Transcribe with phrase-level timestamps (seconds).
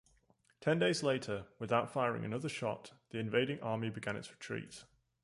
[0.61, 4.83] Ten days later, without firing another shot, the invading army began its retreat.